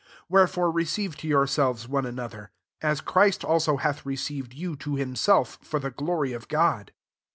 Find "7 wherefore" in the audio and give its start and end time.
0.23-0.71